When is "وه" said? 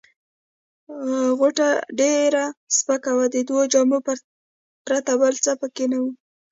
3.17-3.25, 6.03-6.11